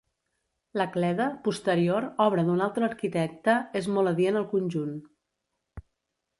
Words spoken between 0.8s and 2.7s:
La cleda, posterior, obra d'un